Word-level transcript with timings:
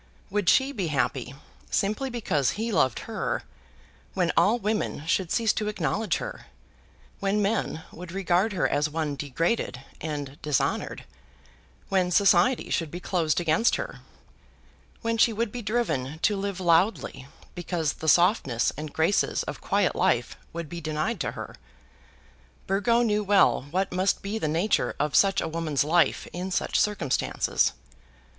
Would 0.31 0.49
she 0.49 0.71
be 0.71 0.87
happy, 0.87 1.35
simply 1.69 2.09
because 2.09 2.57
he 2.57 2.71
loved 2.71 3.01
her, 3.01 3.43
when 4.15 4.31
all 4.35 4.57
women 4.57 5.05
should 5.05 5.31
cease 5.31 5.53
to 5.53 5.67
acknowledge 5.67 6.17
her; 6.17 6.47
when 7.19 7.39
men 7.39 7.83
would 7.91 8.11
regard 8.11 8.53
her 8.53 8.67
as 8.67 8.89
one 8.89 9.15
degraded 9.15 9.83
and 10.01 10.41
dishonoured; 10.41 11.03
when 11.89 12.09
society 12.09 12.71
should 12.71 12.89
be 12.89 12.99
closed 12.99 13.39
against 13.39 13.75
her; 13.75 13.99
when 15.03 15.19
she 15.19 15.31
would 15.31 15.51
be 15.51 15.61
driven 15.61 16.17
to 16.23 16.35
live 16.35 16.59
loudly 16.59 17.27
because 17.53 17.93
the 17.93 18.09
softness 18.09 18.71
and 18.75 18.93
graces 18.93 19.43
of 19.43 19.61
quiet 19.61 19.95
life 19.95 20.35
would 20.51 20.67
be 20.67 20.81
denied 20.81 21.19
to 21.19 21.33
her? 21.33 21.53
Burgo 22.65 23.03
knew 23.03 23.23
well 23.23 23.67
what 23.69 23.91
must 23.93 24.23
be 24.23 24.39
the 24.39 24.47
nature 24.47 24.95
of 24.99 25.13
such 25.15 25.41
a 25.41 25.47
woman's 25.47 25.83
life 25.83 26.25
in 26.33 26.49
such 26.49 26.79
circumstances. 26.79 27.73